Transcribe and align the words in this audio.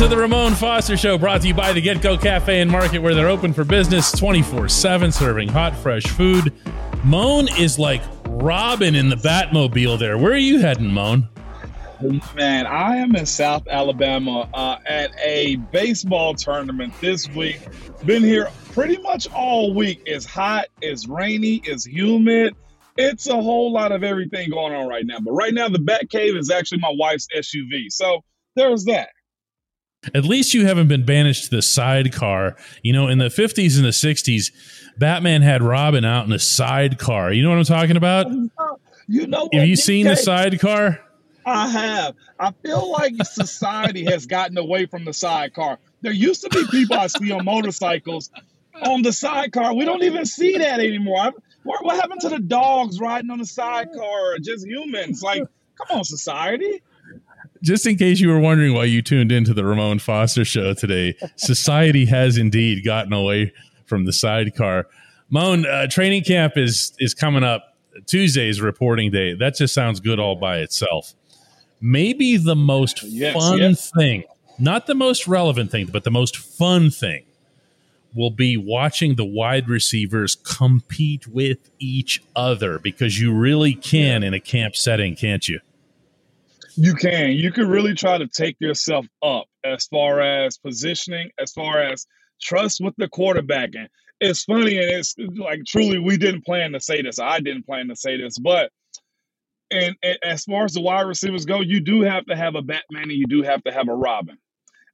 to 0.00 0.08
the 0.08 0.16
Ramon 0.16 0.54
Foster 0.54 0.96
Show, 0.96 1.18
brought 1.18 1.42
to 1.42 1.48
you 1.48 1.52
by 1.52 1.74
the 1.74 1.82
GetGo 1.82 2.22
Cafe 2.22 2.62
and 2.62 2.70
Market, 2.70 3.00
where 3.00 3.14
they're 3.14 3.28
open 3.28 3.52
for 3.52 3.64
business 3.64 4.10
24 4.12 4.66
7, 4.70 5.12
serving 5.12 5.50
hot, 5.50 5.76
fresh 5.76 6.04
food. 6.04 6.54
Mon 7.04 7.48
is 7.58 7.78
like 7.78 8.00
Robin 8.24 8.94
in 8.94 9.10
the 9.10 9.16
Batmobile 9.16 9.98
there. 9.98 10.16
Where 10.16 10.32
are 10.32 10.38
you 10.38 10.58
heading, 10.58 10.90
Mon? 10.90 11.28
Man, 12.34 12.66
I 12.66 12.96
am 12.96 13.14
in 13.14 13.26
South 13.26 13.68
Alabama 13.68 14.48
uh, 14.54 14.78
at 14.86 15.12
a 15.22 15.56
baseball 15.56 16.32
tournament 16.34 16.94
this 17.02 17.28
week. 17.28 17.60
Been 18.06 18.22
here 18.22 18.48
pretty 18.72 18.96
much 19.02 19.30
all 19.34 19.74
week. 19.74 20.00
It's 20.06 20.24
hot, 20.24 20.68
it's 20.80 21.08
rainy, 21.08 21.60
it's 21.64 21.84
humid. 21.84 22.56
It's 22.96 23.26
a 23.26 23.34
whole 23.34 23.70
lot 23.70 23.92
of 23.92 24.02
everything 24.02 24.48
going 24.48 24.72
on 24.72 24.88
right 24.88 25.04
now. 25.04 25.18
But 25.20 25.32
right 25.32 25.52
now, 25.52 25.68
the 25.68 25.78
Bat 25.78 26.08
Cave 26.08 26.36
is 26.36 26.50
actually 26.50 26.78
my 26.78 26.94
wife's 26.96 27.26
SUV. 27.36 27.90
So 27.90 28.24
there's 28.56 28.86
that. 28.86 29.10
At 30.14 30.24
least 30.24 30.54
you 30.54 30.66
haven't 30.66 30.88
been 30.88 31.04
banished 31.04 31.44
to 31.44 31.50
the 31.50 31.62
sidecar. 31.62 32.56
You 32.82 32.92
know, 32.92 33.08
in 33.08 33.18
the 33.18 33.26
50s 33.26 33.76
and 33.76 33.84
the 33.84 33.90
60s, 33.90 34.50
Batman 34.98 35.42
had 35.42 35.62
Robin 35.62 36.04
out 36.04 36.26
in 36.26 36.32
a 36.32 36.38
sidecar. 36.38 37.32
You 37.32 37.42
know 37.42 37.50
what 37.50 37.58
I'm 37.58 37.64
talking 37.64 37.96
about? 37.96 38.26
You 39.08 39.26
know, 39.26 39.48
Have 39.52 39.66
you 39.66 39.76
seen 39.76 40.06
the 40.06 40.16
sidecar? 40.16 41.00
I 41.44 41.68
have. 41.68 42.14
I 42.38 42.52
feel 42.62 42.90
like 42.90 43.14
society 43.24 44.04
has 44.04 44.26
gotten 44.26 44.56
away 44.56 44.86
from 44.86 45.04
the 45.04 45.12
sidecar. 45.12 45.78
There 46.00 46.12
used 46.12 46.42
to 46.42 46.48
be 46.48 46.64
people 46.70 46.96
I 46.96 47.08
see 47.08 47.30
on 47.32 47.44
motorcycles 47.44 48.30
on 48.82 49.02
the 49.02 49.12
sidecar. 49.12 49.74
We 49.74 49.84
don't 49.84 50.02
even 50.02 50.24
see 50.24 50.56
that 50.56 50.80
anymore. 50.80 51.32
What, 51.64 51.84
what 51.84 51.96
happened 51.96 52.20
to 52.22 52.30
the 52.30 52.38
dogs 52.38 52.98
riding 53.00 53.30
on 53.30 53.38
the 53.38 53.46
sidecar? 53.46 54.38
Just 54.40 54.66
humans. 54.66 55.22
Like, 55.22 55.42
come 55.76 55.98
on, 55.98 56.04
society. 56.04 56.82
Just 57.62 57.86
in 57.86 57.96
case 57.96 58.20
you 58.20 58.28
were 58.28 58.40
wondering 58.40 58.74
why 58.74 58.84
you 58.84 59.02
tuned 59.02 59.30
into 59.30 59.52
the 59.52 59.64
Ramon 59.64 59.98
Foster 59.98 60.44
show 60.44 60.72
today, 60.72 61.14
society 61.36 62.06
has 62.06 62.38
indeed 62.38 62.84
gotten 62.84 63.12
away 63.12 63.52
from 63.86 64.06
the 64.06 64.12
sidecar. 64.12 64.86
Mon, 65.28 65.66
uh, 65.66 65.86
training 65.86 66.24
camp 66.24 66.56
is 66.56 66.92
is 66.98 67.14
coming 67.14 67.44
up. 67.44 67.76
Tuesday's 68.06 68.60
reporting 68.60 69.10
day. 69.10 69.34
That 69.34 69.56
just 69.56 69.74
sounds 69.74 70.00
good 70.00 70.18
all 70.18 70.36
by 70.36 70.58
itself. 70.58 71.14
Maybe 71.80 72.36
the 72.36 72.56
most 72.56 73.02
yes, 73.02 73.34
fun 73.34 73.58
yes. 73.58 73.90
thing, 73.90 74.24
not 74.58 74.86
the 74.86 74.94
most 74.94 75.26
relevant 75.26 75.70
thing, 75.70 75.86
but 75.86 76.04
the 76.04 76.10
most 76.10 76.36
fun 76.36 76.90
thing 76.90 77.24
will 78.14 78.30
be 78.30 78.56
watching 78.56 79.14
the 79.14 79.24
wide 79.24 79.68
receivers 79.68 80.36
compete 80.36 81.26
with 81.26 81.70
each 81.78 82.22
other 82.34 82.78
because 82.78 83.20
you 83.20 83.32
really 83.32 83.74
can 83.74 84.22
in 84.22 84.34
a 84.34 84.40
camp 84.40 84.76
setting, 84.76 85.14
can't 85.14 85.48
you? 85.48 85.60
You 86.80 86.94
can. 86.94 87.32
You 87.32 87.52
can 87.52 87.68
really 87.68 87.94
try 87.94 88.18
to 88.18 88.28
take 88.28 88.56
yourself 88.60 89.06
up 89.22 89.46
as 89.64 89.86
far 89.88 90.20
as 90.22 90.58
positioning, 90.58 91.30
as 91.40 91.52
far 91.52 91.80
as 91.82 92.06
trust 92.42 92.80
with 92.82 92.94
the 92.98 93.08
quarterback. 93.08 93.70
And 93.76 93.88
it's 94.20 94.44
funny, 94.44 94.78
and 94.78 94.90
it's 94.90 95.16
like 95.38 95.62
truly, 95.66 96.00
we 96.00 96.18
didn't 96.18 96.46
plan 96.46 96.72
to 96.72 96.80
say 96.80 97.02
this. 97.02 97.20
I 97.20 97.40
didn't 97.40 97.66
plan 97.66 97.88
to 97.90 97.96
say 97.96 98.18
this, 98.18 98.38
but 98.38 98.70
and, 99.70 99.96
and 100.02 100.18
as 100.24 100.44
far 100.44 100.64
as 100.66 100.74
the 100.74 100.82
wide 100.82 101.02
receivers 101.08 101.46
go, 101.46 101.62
you 101.62 101.80
do 101.80 102.02
have 102.02 102.26
to 102.26 102.36
have 102.36 102.56
a 102.56 102.62
Batman 102.62 103.04
and 103.04 103.12
you 103.12 103.26
do 103.28 103.42
have 103.42 103.64
to 103.64 103.72
have 103.72 103.88
a 103.88 103.94
Robin. 103.96 104.38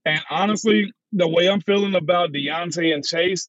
And 0.07 0.21
honestly, 0.31 0.93
the 1.13 1.29
way 1.29 1.49
I'm 1.51 1.63
feeling 1.63 1.97
about 1.97 2.33
Diontae 2.33 2.95
and 2.95 3.05
Chase, 3.05 3.49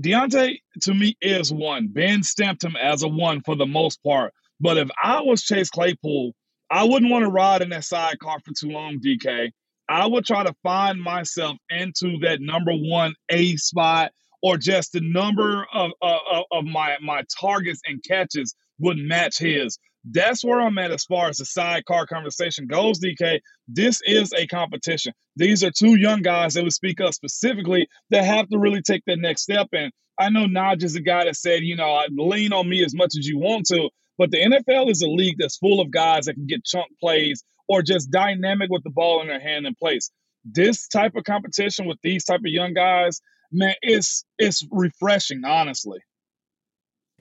Diontae 0.00 0.58
to 0.82 0.94
me 0.94 1.16
is 1.22 1.52
one. 1.52 1.88
Ben 1.88 2.22
stamped 2.24 2.64
him 2.64 2.76
as 2.76 3.02
a 3.04 3.08
one 3.08 3.42
for 3.42 3.56
the 3.56 3.66
most 3.66 4.02
part. 4.04 4.34
But 4.60 4.78
if 4.78 4.90
I 5.02 5.22
was 5.22 5.42
Chase 5.42 5.70
Claypool, 5.70 6.34
I 6.72 6.84
wouldn't 6.84 7.12
want 7.12 7.22
to 7.24 7.30
ride 7.30 7.60
in 7.60 7.68
that 7.68 7.84
sidecar 7.84 8.38
for 8.40 8.52
too 8.58 8.70
long, 8.70 8.98
DK. 8.98 9.50
I 9.90 10.06
would 10.06 10.24
try 10.24 10.42
to 10.42 10.54
find 10.62 11.02
myself 11.02 11.58
into 11.68 12.16
that 12.22 12.40
number 12.40 12.72
one 12.72 13.14
A 13.28 13.56
spot 13.56 14.10
or 14.42 14.56
just 14.56 14.92
the 14.92 15.02
number 15.02 15.66
of, 15.74 15.90
of, 16.00 16.44
of 16.50 16.64
my, 16.64 16.96
my 17.02 17.24
targets 17.38 17.82
and 17.86 18.02
catches 18.02 18.54
would 18.78 18.96
match 18.96 19.38
his. 19.38 19.78
That's 20.10 20.42
where 20.42 20.62
I'm 20.62 20.78
at 20.78 20.90
as 20.90 21.04
far 21.04 21.28
as 21.28 21.36
the 21.36 21.44
sidecar 21.44 22.06
conversation 22.06 22.66
goes, 22.66 23.00
DK. 23.00 23.40
This 23.68 24.00
is 24.06 24.32
a 24.32 24.46
competition. 24.46 25.12
These 25.36 25.62
are 25.62 25.70
two 25.70 25.96
young 25.96 26.22
guys 26.22 26.54
that 26.54 26.64
would 26.64 26.72
speak 26.72 27.02
up 27.02 27.12
specifically 27.12 27.86
that 28.08 28.24
have 28.24 28.48
to 28.48 28.58
really 28.58 28.80
take 28.80 29.02
that 29.06 29.18
next 29.18 29.42
step. 29.42 29.68
And 29.72 29.92
I 30.18 30.30
know 30.30 30.46
Naj 30.46 30.82
is 30.82 30.96
a 30.96 31.02
guy 31.02 31.26
that 31.26 31.36
said, 31.36 31.64
you 31.64 31.76
know, 31.76 32.02
lean 32.16 32.54
on 32.54 32.66
me 32.66 32.82
as 32.82 32.94
much 32.94 33.12
as 33.18 33.26
you 33.26 33.38
want 33.38 33.66
to, 33.66 33.90
but 34.18 34.30
the 34.30 34.38
NFL 34.38 34.90
is 34.90 35.02
a 35.02 35.08
league 35.08 35.36
that's 35.38 35.56
full 35.56 35.80
of 35.80 35.90
guys 35.90 36.26
that 36.26 36.34
can 36.34 36.46
get 36.46 36.64
chunk 36.64 36.86
plays 37.00 37.44
or 37.68 37.82
just 37.82 38.10
dynamic 38.10 38.70
with 38.70 38.82
the 38.82 38.90
ball 38.90 39.20
in 39.20 39.28
their 39.28 39.40
hand 39.40 39.66
in 39.66 39.74
place. 39.74 40.10
This 40.44 40.88
type 40.88 41.14
of 41.16 41.24
competition 41.24 41.86
with 41.86 41.98
these 42.02 42.24
type 42.24 42.40
of 42.40 42.46
young 42.46 42.74
guys, 42.74 43.20
man, 43.50 43.74
it's 43.82 44.24
it's 44.38 44.66
refreshing, 44.70 45.44
honestly. 45.44 46.00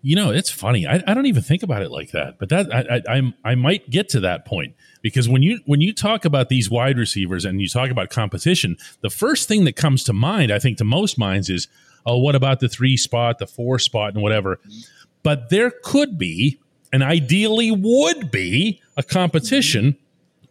You 0.03 0.16
know, 0.16 0.31
it's 0.31 0.50
funny. 0.50 0.88
I, 0.88 1.03
I 1.06 1.13
don't 1.13 1.28
even 1.28 1.44
think 1.44 1.62
about 1.62 1.84
it 1.84 1.91
like 1.91 2.09
that, 2.12 2.40
but 2.40 2.50
that 2.50 2.74
I, 2.74 2.96
I 2.96 3.18
I'm 3.18 3.34
I 3.46 3.53
might 3.53 3.90
get 3.90 4.09
to 4.09 4.19
that 4.22 4.46
point 4.46 4.75
because 5.03 5.30
when 5.30 5.44
you 5.44 5.59
when 5.66 5.80
you 5.80 5.94
talk 5.94 6.25
about 6.25 6.50
these 6.50 6.72
wide 6.72 6.97
receivers 6.97 7.46
and 7.46 7.62
you 7.62 7.68
talk 7.68 7.91
about 7.91 8.09
competition, 8.09 8.78
the 9.01 9.12
first 9.12 9.47
thing 9.47 9.66
that 9.66 9.75
comes 9.75 10.03
to 10.06 10.13
mind, 10.13 10.51
I 10.51 10.57
think, 10.57 10.80
to 10.80 10.84
most 10.84 11.19
minds 11.19 11.50
is, 11.51 11.68
oh, 12.03 12.18
what 12.18 12.34
about 12.34 12.62
the 12.62 12.68
three 12.68 12.97
spot, 12.97 13.38
the 13.38 13.46
four 13.46 13.78
spot, 13.78 14.16
and 14.16 14.24
whatever. 14.24 14.56
Mm-hmm. 14.56 14.80
But 15.22 15.51
there 15.51 15.72
could 15.84 16.18
be, 16.18 16.59
and 16.91 17.03
ideally 17.03 17.72
would 17.72 18.31
be, 18.31 18.81
a 18.97 19.03
competition 19.03 19.97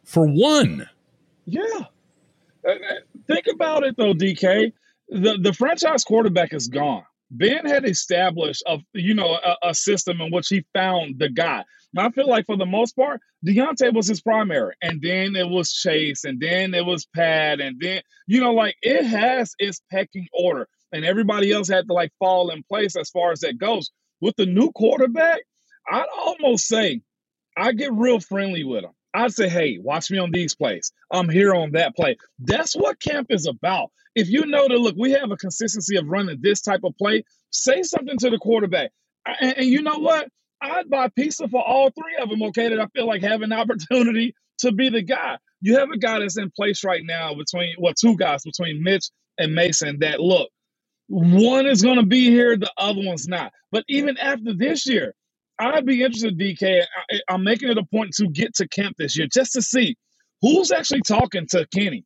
for 0.05 0.27
one. 0.27 0.89
Yeah. 1.45 1.63
Uh, 2.67 2.71
uh, 2.71 2.77
think 3.27 3.47
about 3.53 3.85
it 3.85 3.97
though, 3.97 4.15
DK. 4.15 4.73
The 5.09 5.39
the 5.39 5.53
franchise 5.53 6.05
quarterback 6.05 6.53
is 6.53 6.69
gone. 6.69 7.05
Ben 7.31 7.65
had 7.65 7.85
established 7.85 8.63
a 8.67 8.79
you 8.93 9.15
know 9.15 9.39
a, 9.45 9.69
a, 9.69 9.75
system 9.75 10.21
in 10.21 10.33
which 10.33 10.49
he 10.49 10.65
found 10.75 11.19
the 11.19 11.29
guy. 11.29 11.65
And 11.95 12.07
I 12.07 12.11
feel 12.11 12.29
like 12.29 12.47
for 12.47 12.57
the 12.57 12.67
most 12.67 12.95
part, 12.95 13.21
Diontae 13.45 13.93
was 13.93 14.07
his 14.07 14.21
primary, 14.21 14.75
and 14.83 15.01
then 15.03 15.35
it 15.35 15.49
was 15.49 15.73
Chase, 15.73 16.25
and 16.25 16.41
then 16.41 16.75
it 16.75 16.85
was 16.85 17.07
Pat, 17.07 17.61
and 17.61 17.77
then 17.81 18.03
you 18.27 18.41
know 18.41 18.53
like 18.53 18.77
it 18.83 19.05
has 19.05 19.55
its 19.59 19.81
pecking 19.91 20.27
order, 20.33 20.69
and 20.93 21.05
everybody 21.05 21.53
else 21.53 21.69
had 21.69 21.87
to 21.89 21.93
like 21.93 22.13
fall 22.19 22.51
in 22.51 22.63
place 22.65 22.97
as 22.97 23.11
far 23.11 23.33
as 23.33 23.41
that 23.41 23.59
goes. 23.59 23.91
With 24.21 24.37
the 24.37 24.47
new 24.47 24.71
quarterback, 24.73 25.41
I'd 25.91 26.07
almost 26.19 26.69
say 26.69 26.95
I 27.57 27.73
get 27.75 27.95
real 27.95 28.21
friendly 28.21 28.65
with 28.65 28.83
them. 28.85 28.93
I'd 29.15 29.35
say, 29.35 29.49
hey, 29.49 29.79
watch 29.83 30.11
me 30.11 30.19
on 30.19 30.33
these 30.33 30.57
plays. 30.57 30.93
I'm 31.13 31.31
here 31.31 31.55
on 31.55 31.73
that 31.75 31.97
play. 31.97 32.19
That's 32.41 32.75
what 32.75 33.01
camp 33.01 33.29
is 33.31 33.47
about. 33.47 33.93
If 34.17 34.29
you 34.31 34.47
know 34.47 34.69
that, 34.69 34.79
look, 34.81 34.97
we 34.99 35.13
have 35.13 35.33
a 35.33 35.39
consistency 35.39 35.99
of 35.99 36.09
running 36.09 36.41
this 36.43 36.63
type 36.63 36.83
of 36.85 36.99
play, 36.99 37.25
say 37.53 37.85
something 37.85 38.19
to 38.21 38.31
the 38.31 38.39
quarterback. 38.41 38.93
And, 39.41 39.59
and 39.59 39.67
you 39.69 39.83
know 39.85 40.01
what? 40.01 40.29
I'd 40.63 40.91
buy 40.91 41.11
pizza 41.11 41.49
for 41.49 41.63
all 41.63 41.91
three 41.93 42.17
of 42.23 42.31
them, 42.31 42.43
okay, 42.45 42.71
that 42.71 42.81
I 42.81 42.89
feel 42.89 43.07
like 43.09 43.23
have 43.23 43.43
an 43.43 43.55
opportunity 43.55 44.35
to 44.61 44.73
be 44.73 44.91
the 44.91 45.03
guy. 45.03 45.39
You 45.63 45.79
have 45.79 45.91
a 45.93 45.99
guy 45.99 46.21
that's 46.21 46.39
in 46.39 46.53
place 46.57 46.85
right 46.85 47.03
now 47.05 47.35
between, 47.37 47.77
well, 47.79 47.95
two 47.95 48.17
guys 48.19 48.45
between 48.45 48.85
Mitch 48.85 49.11
and 49.39 49.55
Mason 49.55 50.01
that 50.01 50.21
look, 50.21 50.51
one 51.09 51.67
is 51.67 51.83
going 51.83 51.99
to 51.99 52.07
be 52.07 52.31
here, 52.31 52.57
the 52.59 52.73
other 52.79 53.03
one's 53.05 53.29
not. 53.29 53.53
But 53.73 53.85
even 53.89 54.19
after 54.19 54.55
this 54.55 54.87
year, 54.87 55.15
I'd 55.61 55.87
be 55.87 56.03
interested, 56.05 56.39
DK. 56.39 56.83
I, 57.13 57.21
I'm 57.31 57.45
making 57.45 57.71
it 57.71 57.79
a 57.79 57.85
point 57.85 58.15
to 58.17 58.29
get 58.29 58.57
to 58.57 58.69
camp 58.69 58.97
this 58.99 59.19
year 59.19 59.29
just 59.33 59.55
to 59.55 59.63
see 59.63 59.97
who's 60.43 60.73
actually 60.73 61.03
talking 61.03 61.47
to 61.51 61.67
Kenny. 61.75 62.05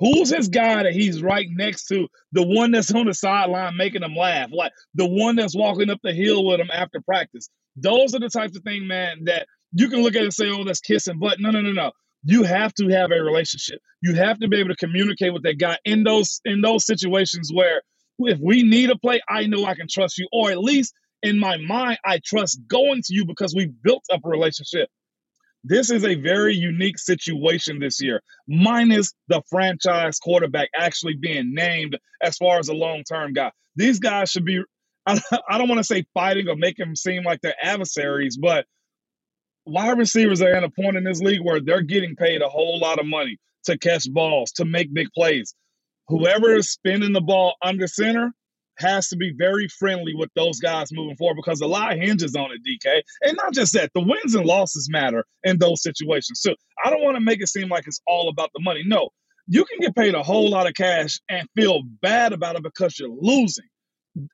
Who's 0.00 0.30
his 0.34 0.48
guy 0.48 0.84
that 0.84 0.92
he's 0.94 1.22
right 1.22 1.48
next 1.50 1.86
to? 1.88 2.08
The 2.32 2.44
one 2.46 2.72
that's 2.72 2.94
on 2.94 3.06
the 3.06 3.14
sideline 3.14 3.76
making 3.78 4.04
him 4.04 4.16
laugh, 4.16 4.50
like 4.52 4.72
the 4.94 5.06
one 5.08 5.36
that's 5.36 5.56
walking 5.56 5.90
up 5.90 6.00
the 6.04 6.14
hill 6.14 6.46
with 6.46 6.60
him 6.60 6.70
after 6.72 7.00
practice. 7.02 7.50
Those 7.76 8.14
are 8.14 8.20
the 8.20 8.30
types 8.30 8.56
of 8.58 8.64
thing, 8.64 8.88
man, 8.88 9.24
that 9.26 9.48
you 9.72 9.90
can 9.90 10.02
look 10.02 10.16
at 10.16 10.24
and 10.24 10.34
say, 10.34 10.50
"Oh, 10.50 10.64
that's 10.64 10.80
kissing," 10.80 11.18
but 11.20 11.40
no, 11.40 11.50
no, 11.50 11.62
no, 11.62 11.72
no. 11.72 11.92
You 12.24 12.44
have 12.44 12.74
to 12.76 12.88
have 12.90 13.12
a 13.12 13.22
relationship. 13.22 13.80
You 14.02 14.14
have 14.16 14.38
to 14.40 14.48
be 14.48 14.58
able 14.58 14.70
to 14.70 14.76
communicate 14.76 15.34
with 15.34 15.44
that 15.44 15.58
guy 15.58 15.78
in 15.86 16.04
those 16.04 16.40
in 16.46 16.62
those 16.62 16.86
situations 16.86 17.52
where 17.54 17.82
if 18.20 18.38
we 18.40 18.64
need 18.64 18.90
a 18.90 18.98
play, 18.98 19.20
I 19.28 19.46
know 19.46 19.66
I 19.66 19.74
can 19.76 19.88
trust 19.90 20.18
you, 20.18 20.28
or 20.32 20.50
at 20.52 20.60
least 20.60 20.94
in 21.22 21.38
my 21.38 21.56
mind, 21.58 21.98
I 22.04 22.20
trust 22.24 22.60
going 22.66 23.02
to 23.02 23.14
you 23.14 23.24
because 23.24 23.54
we've 23.54 23.72
built 23.82 24.04
up 24.12 24.20
a 24.24 24.28
relationship. 24.28 24.88
This 25.62 25.90
is 25.90 26.04
a 26.04 26.14
very 26.14 26.54
unique 26.54 26.98
situation 26.98 27.80
this 27.80 28.00
year, 28.00 28.22
minus 28.48 29.12
the 29.28 29.42
franchise 29.50 30.18
quarterback 30.18 30.70
actually 30.74 31.14
being 31.14 31.52
named 31.54 31.98
as 32.22 32.38
far 32.38 32.58
as 32.58 32.68
a 32.68 32.74
long 32.74 33.04
term 33.04 33.34
guy. 33.34 33.52
These 33.76 33.98
guys 33.98 34.30
should 34.30 34.46
be, 34.46 34.62
I, 35.06 35.18
don't 35.58 35.68
want 35.68 35.78
to 35.78 35.84
say 35.84 36.06
fighting 36.14 36.48
or 36.48 36.56
make 36.56 36.76
them 36.76 36.96
seem 36.96 37.24
like 37.24 37.40
they're 37.42 37.54
adversaries, 37.62 38.38
but 38.38 38.64
wide 39.66 39.98
receivers 39.98 40.40
are 40.40 40.54
at 40.54 40.64
a 40.64 40.70
point 40.70 40.96
in 40.96 41.04
this 41.04 41.20
league 41.20 41.42
where 41.42 41.60
they're 41.60 41.82
getting 41.82 42.16
paid 42.16 42.40
a 42.40 42.48
whole 42.48 42.78
lot 42.80 42.98
of 42.98 43.06
money 43.06 43.36
to 43.64 43.76
catch 43.76 44.10
balls, 44.10 44.52
to 44.52 44.64
make 44.64 44.92
big 44.94 45.08
plays. 45.14 45.54
Whoever 46.08 46.54
is 46.56 46.70
spinning 46.70 47.12
the 47.12 47.20
ball 47.20 47.54
under 47.62 47.86
center, 47.86 48.32
has 48.80 49.08
to 49.08 49.16
be 49.16 49.32
very 49.36 49.68
friendly 49.68 50.14
with 50.14 50.30
those 50.34 50.58
guys 50.58 50.92
moving 50.92 51.16
forward 51.16 51.36
because 51.36 51.60
a 51.60 51.66
lot 51.66 51.96
hinges 51.96 52.34
on 52.34 52.50
it, 52.52 52.60
DK. 52.66 53.02
And 53.22 53.36
not 53.36 53.52
just 53.52 53.74
that, 53.74 53.90
the 53.94 54.00
wins 54.00 54.34
and 54.34 54.46
losses 54.46 54.88
matter 54.90 55.24
in 55.44 55.58
those 55.58 55.82
situations. 55.82 56.40
So 56.40 56.54
I 56.84 56.90
don't 56.90 57.02
want 57.02 57.16
to 57.16 57.20
make 57.20 57.40
it 57.40 57.48
seem 57.48 57.68
like 57.68 57.86
it's 57.86 58.00
all 58.06 58.28
about 58.28 58.50
the 58.54 58.60
money. 58.62 58.82
No, 58.84 59.10
you 59.46 59.64
can 59.64 59.78
get 59.80 59.94
paid 59.94 60.14
a 60.14 60.22
whole 60.22 60.50
lot 60.50 60.66
of 60.66 60.74
cash 60.74 61.20
and 61.28 61.48
feel 61.56 61.82
bad 62.00 62.32
about 62.32 62.56
it 62.56 62.62
because 62.62 62.98
you're 62.98 63.08
losing. 63.08 63.66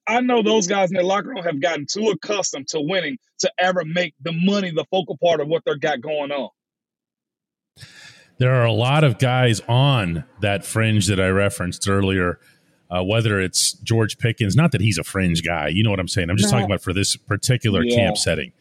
I 0.07 0.21
know 0.21 0.43
those 0.43 0.67
guys 0.67 0.91
in 0.91 0.95
their 0.95 1.05
locker 1.05 1.29
room 1.29 1.45
have 1.45 1.61
gotten 1.61 1.87
too 1.91 2.09
accustomed 2.09 2.69
to 2.69 2.81
winning 2.81 3.19
to 3.41 3.51
ever 3.59 3.85
make 3.85 4.15
the 4.23 4.33
money 4.33 4.71
the 4.71 4.87
focal 4.91 5.19
part 5.23 5.41
of 5.41 5.49
what 5.49 5.63
they're 5.65 5.77
got 5.77 6.01
going 6.01 6.33
on. 6.33 6.49
There 8.39 8.55
are 8.55 8.67
a 8.67 8.73
lot 8.73 9.05
of 9.05 9.19
guys 9.19 9.61
on 9.61 10.25
that 10.41 10.65
fringe 10.65 11.07
that 11.07 11.19
I 11.19 11.29
referenced 11.29 11.89
earlier. 11.89 12.39
Uh, 12.89 13.03
whether 13.03 13.41
it's 13.41 13.73
George 13.73 14.17
Pickens, 14.19 14.55
not 14.55 14.71
that 14.73 14.81
he's 14.81 14.97
a 14.97 15.03
fringe 15.03 15.43
guy, 15.45 15.69
you 15.69 15.83
know 15.83 15.91
what 15.91 15.99
I'm 15.99 16.07
saying. 16.07 16.31
I'm 16.31 16.37
just 16.37 16.53
no. 16.53 16.59
talking 16.59 16.67
about 16.67 16.83
for 16.83 16.93
this 16.93 17.17
particular 17.17 17.83
yeah. 17.83 17.97
camp 17.97 18.17
setting. 18.17 18.53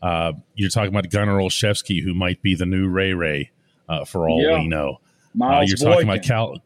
Uh, 0.00 0.34
you're 0.54 0.70
talking 0.70 0.90
about 0.90 1.10
Gunnar 1.10 1.38
Olszewski, 1.38 2.02
who 2.02 2.14
might 2.14 2.42
be 2.42 2.54
the 2.54 2.66
new 2.66 2.88
Ray 2.88 3.12
Ray, 3.12 3.50
uh, 3.88 4.04
for 4.04 4.28
all 4.28 4.40
yeah. 4.40 4.58
we 4.58 4.68
know. 4.68 5.00
Uh, 5.40 5.64
you're 5.66 5.76
Boykin. 5.76 5.78
talking 5.78 6.08
about 6.08 6.22
Cal, 6.22 6.58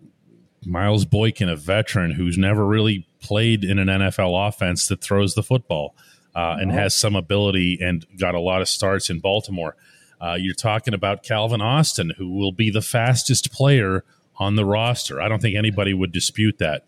Miles 0.64 1.04
Boykin, 1.04 1.48
a 1.48 1.56
veteran 1.56 2.12
who's 2.12 2.36
never 2.36 2.66
really 2.66 3.06
played 3.20 3.64
in 3.64 3.78
an 3.78 3.88
NFL 3.88 4.48
offense 4.48 4.88
that 4.88 5.00
throws 5.00 5.34
the 5.34 5.42
football 5.42 5.94
uh, 6.34 6.56
and 6.60 6.70
has 6.70 6.94
some 6.94 7.16
ability 7.16 7.78
and 7.80 8.06
got 8.18 8.34
a 8.34 8.40
lot 8.40 8.60
of 8.60 8.68
starts 8.68 9.10
in 9.10 9.20
Baltimore. 9.20 9.76
Uh, 10.20 10.36
you're 10.38 10.54
talking 10.54 10.92
about 10.92 11.22
Calvin 11.22 11.62
Austin, 11.62 12.12
who 12.18 12.30
will 12.30 12.52
be 12.52 12.70
the 12.70 12.82
fastest 12.82 13.52
player 13.52 14.04
on 14.40 14.56
the 14.56 14.64
roster. 14.64 15.20
I 15.20 15.28
don't 15.28 15.40
think 15.40 15.56
anybody 15.56 15.94
would 15.94 16.10
dispute 16.10 16.58
that. 16.58 16.86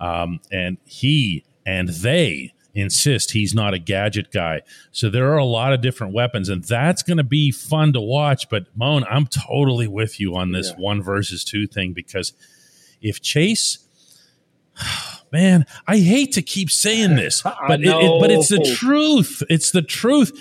Um, 0.00 0.40
and 0.50 0.78
he 0.84 1.44
and 1.64 1.88
they 1.88 2.54
insist 2.74 3.32
he's 3.32 3.54
not 3.54 3.74
a 3.74 3.78
gadget 3.78 4.32
guy. 4.32 4.62
So 4.92 5.08
there 5.08 5.30
are 5.32 5.38
a 5.38 5.44
lot 5.44 5.72
of 5.72 5.80
different 5.80 6.14
weapons, 6.14 6.48
and 6.48 6.64
that's 6.64 7.02
going 7.02 7.18
to 7.18 7.24
be 7.24 7.50
fun 7.52 7.92
to 7.92 8.00
watch. 8.00 8.48
But 8.48 8.66
Mon, 8.74 9.04
I'm 9.04 9.26
totally 9.26 9.86
with 9.86 10.18
you 10.18 10.34
on 10.34 10.52
this 10.52 10.70
yeah. 10.70 10.82
one 10.82 11.02
versus 11.02 11.44
two 11.44 11.66
thing 11.66 11.92
because 11.92 12.32
if 13.00 13.20
Chase, 13.20 13.86
man, 15.32 15.66
I 15.86 15.98
hate 15.98 16.32
to 16.32 16.42
keep 16.42 16.70
saying 16.70 17.16
this, 17.16 17.42
but 17.68 17.80
it, 17.80 17.88
it, 17.88 18.20
but 18.20 18.30
it's 18.30 18.48
the 18.48 18.74
truth. 18.76 19.42
It's 19.48 19.70
the 19.70 19.82
truth. 19.82 20.32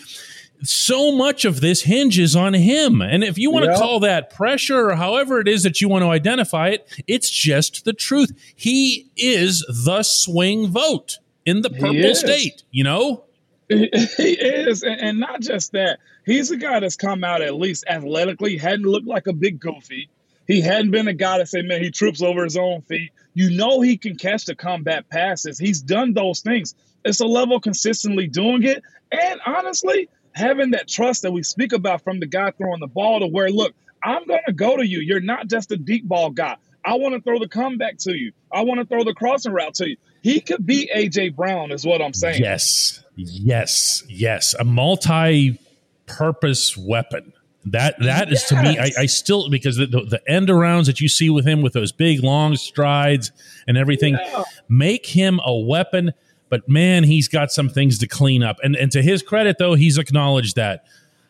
So 0.63 1.11
much 1.11 1.45
of 1.45 1.61
this 1.61 1.83
hinges 1.83 2.35
on 2.35 2.53
him. 2.53 3.01
And 3.01 3.23
if 3.23 3.37
you 3.37 3.51
want 3.51 3.65
to 3.65 3.75
call 3.75 3.99
that 4.01 4.29
pressure 4.29 4.89
or 4.89 4.95
however 4.95 5.39
it 5.39 5.47
is 5.47 5.63
that 5.63 5.81
you 5.81 5.89
want 5.89 6.03
to 6.03 6.09
identify 6.09 6.69
it, 6.69 6.87
it's 7.07 7.29
just 7.29 7.85
the 7.85 7.93
truth. 7.93 8.31
He 8.55 9.11
is 9.15 9.65
the 9.85 10.03
swing 10.03 10.67
vote 10.67 11.19
in 11.45 11.61
the 11.61 11.69
purple 11.69 12.15
state, 12.15 12.63
you 12.71 12.83
know? 12.83 13.23
He 13.67 13.79
is, 13.79 14.83
and 14.83 15.19
not 15.19 15.41
just 15.41 15.71
that. 15.71 15.97
He's 16.23 16.51
a 16.51 16.57
guy 16.57 16.79
that's 16.81 16.95
come 16.95 17.23
out 17.23 17.41
at 17.41 17.55
least 17.55 17.83
athletically, 17.87 18.57
hadn't 18.57 18.85
looked 18.85 19.07
like 19.07 19.25
a 19.25 19.33
big 19.33 19.59
goofy. 19.59 20.07
He 20.47 20.61
hadn't 20.61 20.91
been 20.91 21.07
a 21.07 21.13
guy 21.13 21.39
to 21.39 21.47
say, 21.47 21.63
man, 21.63 21.81
he 21.81 21.89
trips 21.89 22.21
over 22.21 22.43
his 22.43 22.57
own 22.57 22.83
feet. 22.83 23.11
You 23.33 23.49
know 23.49 23.81
he 23.81 23.97
can 23.97 24.17
catch 24.17 24.45
the 24.45 24.55
combat 24.55 25.09
passes. 25.09 25.57
He's 25.57 25.81
done 25.81 26.13
those 26.13 26.41
things. 26.41 26.75
It's 27.03 27.19
a 27.19 27.25
level 27.25 27.59
consistently 27.59 28.27
doing 28.27 28.63
it. 28.63 28.83
And 29.11 29.39
honestly, 29.45 30.09
having 30.35 30.71
that 30.71 30.87
trust 30.87 31.21
that 31.23 31.31
we 31.31 31.43
speak 31.43 31.73
about 31.73 32.03
from 32.03 32.19
the 32.19 32.27
guy 32.27 32.51
throwing 32.51 32.81
the 32.81 32.87
ball 32.87 33.21
to 33.21 33.27
where, 33.27 33.49
look, 33.49 33.73
I'm 34.03 34.27
going 34.27 34.41
to 34.45 34.53
go 34.53 34.77
to 34.77 34.85
you. 34.85 34.99
You're 34.99 35.21
not 35.21 35.47
just 35.47 35.71
a 35.71 35.77
deep 35.77 36.07
ball 36.07 36.29
guy. 36.29 36.57
I 36.85 36.93
want 36.95 37.15
to 37.15 37.21
throw 37.21 37.39
the 37.39 37.47
comeback 37.47 37.97
to 37.99 38.15
you. 38.15 38.31
I 38.51 38.61
want 38.61 38.79
to 38.79 38.85
throw 38.85 39.03
the 39.03 39.15
crossing 39.15 39.53
route 39.53 39.73
to 39.75 39.89
you. 39.89 39.97
He 40.21 40.39
could 40.39 40.65
be 40.65 40.89
AJ 40.95 41.35
Brown, 41.35 41.71
is 41.71 41.85
what 41.85 42.01
I'm 42.01 42.13
saying. 42.13 42.41
Yes, 42.41 43.03
yes, 43.15 44.03
yes. 44.07 44.55
A 44.59 44.63
multi-purpose 44.63 46.77
weapon. 46.77 47.33
That 47.67 47.95
that 47.99 48.29
yes. 48.29 48.43
is 48.43 48.49
to 48.49 48.61
me. 48.61 48.77
I, 48.77 48.91
I 48.99 49.05
still 49.07 49.49
because 49.49 49.77
the, 49.77 49.87
the, 49.87 50.01
the, 50.01 50.31
end 50.31 50.49
arounds 50.49 50.85
that 50.85 51.01
you 51.01 51.09
see 51.09 51.31
with 51.31 51.47
him 51.47 51.63
with 51.63 51.73
those 51.73 51.91
big 51.91 52.23
long 52.23 52.55
strides 52.57 53.31
and 53.67 53.75
everything 53.75 54.13
yeah. 54.13 54.43
make 54.69 55.07
him 55.07 55.39
a 55.43 55.57
weapon. 55.57 56.13
But 56.49 56.67
man, 56.69 57.03
he's 57.03 57.27
got 57.27 57.51
some 57.51 57.69
things 57.69 57.97
to 57.99 58.07
clean 58.07 58.43
up. 58.43 58.57
And 58.63 58.75
and 58.75 58.91
to 58.91 59.01
his 59.01 59.21
credit, 59.21 59.57
though, 59.57 59.73
he's 59.73 59.97
acknowledged 59.97 60.55
that. 60.55 60.85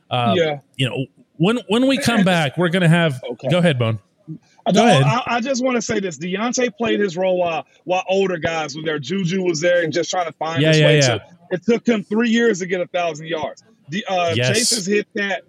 Uh, 0.09 0.33
yeah. 0.35 0.59
You 0.75 0.89
know, 0.89 1.05
when 1.37 1.59
when 1.67 1.87
we 1.87 1.97
come 1.97 2.23
back, 2.23 2.57
we're 2.57 2.69
gonna 2.69 2.89
have. 2.89 3.21
Okay. 3.23 3.49
Go 3.49 3.59
ahead, 3.59 3.79
Bone. 3.79 3.99
No, 4.73 4.83
I, 4.83 5.21
I, 5.27 5.41
just 5.41 5.63
want 5.63 5.75
to 5.75 5.81
say 5.81 5.99
this: 5.99 6.17
Diontae 6.17 6.75
played 6.75 6.99
his 6.99 7.15
role 7.15 7.37
while 7.37 7.65
while 7.83 8.03
older 8.09 8.37
guys 8.37 8.75
were 8.75 8.81
there. 8.83 8.97
Juju 8.97 9.43
was 9.43 9.61
there 9.61 9.83
and 9.83 9.93
just 9.93 10.09
trying 10.09 10.25
to 10.25 10.31
find 10.33 10.61
yeah, 10.61 10.69
his 10.69 10.79
yeah, 10.79 10.85
way. 10.87 10.99
Yeah. 10.99 11.19
it 11.51 11.63
took 11.63 11.87
him 11.87 12.03
three 12.03 12.29
years 12.29 12.59
to 12.59 12.65
get 12.65 12.81
a 12.81 12.87
thousand 12.87 13.27
yards. 13.27 13.63
The 13.89 14.03
uh, 14.05 14.33
yes. 14.35 14.47
Chase 14.47 14.69
has 14.71 14.85
hit 14.87 15.07
that 15.13 15.43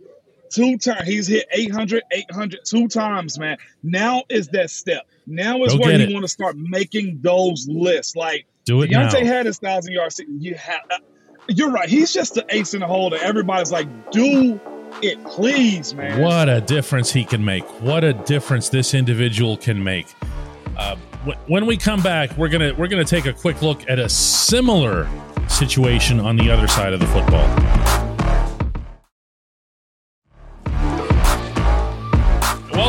two 0.51 0.77
times. 0.77 1.09
He's 1.09 1.27
hit 1.27 1.47
800, 1.51 2.03
800 2.11 2.61
two 2.65 2.89
times, 2.89 3.39
man. 3.39 3.57
Now 3.83 4.25
is 4.29 4.49
that 4.49 4.71
step. 4.71 5.07
Now 5.27 5.65
is 5.65 5.73
Go 5.73 5.81
where 5.81 5.99
you 5.99 6.13
want 6.13 6.25
to 6.25 6.31
start 6.31 6.57
making 6.57 7.21
those 7.23 7.67
lists. 7.69 8.17
Like 8.17 8.47
do 8.67 8.83
it 8.83 8.91
Diontae 8.91 9.23
now. 9.23 9.27
had 9.27 9.47
his 9.47 9.59
thousand 9.59 9.95
yards. 9.95 10.21
You 10.29 10.55
have. 10.57 10.81
Uh, 10.91 10.99
you're 11.49 11.71
right. 11.71 11.89
He's 11.89 12.13
just 12.13 12.35
the 12.35 12.45
ace 12.51 12.75
in 12.75 12.81
the 12.81 12.87
hole 12.87 13.11
that 13.11 13.23
everybody's 13.23 13.71
like, 13.71 13.87
do 14.11 14.61
it, 15.01 15.25
please, 15.25 15.95
man. 15.95 16.21
What 16.21 16.49
a 16.49 16.61
difference 16.61 17.13
he 17.13 17.25
can 17.25 17.45
make. 17.45 17.65
What 17.81 18.03
a 18.03 18.13
difference 18.13 18.69
this 18.69 18.95
individual 18.95 19.57
can 19.57 19.83
make. 19.83 20.09
Uh, 20.77 20.97
when 21.47 21.67
we 21.67 21.77
come 21.77 22.03
back, 22.03 22.37
we're 22.37 22.49
gonna 22.49 22.75
we're 22.75 22.89
gonna 22.89 23.05
take 23.05 23.27
a 23.27 23.33
quick 23.33 23.63
look 23.63 23.89
at 23.89 23.99
a 23.99 24.09
similar 24.09 25.09
situation 25.49 26.21
on 26.21 26.37
the 26.37 26.51
other 26.51 26.69
side 26.69 26.93
of 26.93 27.01
the 27.01 27.07
football. 27.07 27.86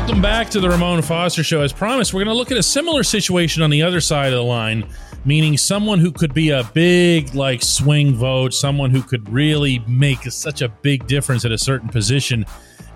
Welcome 0.07 0.21
back 0.21 0.50
to 0.51 0.62
the 0.62 0.69
Ramon 0.69 1.01
Foster 1.01 1.44
Show. 1.44 1.59
As 1.59 1.74
promised, 1.74 2.13
we're 2.13 2.24
going 2.24 2.33
to 2.33 2.38
look 2.38 2.50
at 2.50 2.57
a 2.57 2.63
similar 2.63 3.04
situation 3.04 3.62
on 3.62 3.69
the 3.69 3.83
other 3.83 4.00
side 4.00 4.27
of 4.27 4.36
the 4.36 4.44
line, 4.44 4.88
meaning 5.25 5.57
someone 5.57 6.00
who 6.00 6.13
could 6.13 6.33
be 6.33 6.51
a 6.51 6.63
big, 6.74 7.36
like, 7.36 7.62
swing 7.62 8.15
vote, 8.15 8.54
someone 8.54 8.89
who 8.89 9.01
could 9.01 9.27
really 9.27 9.80
make 9.80 10.24
such 10.31 10.62
a 10.62 10.69
big 10.69 11.07
difference 11.07 11.44
at 11.44 11.51
a 11.51 11.57
certain 11.57 11.89
position. 11.89 12.45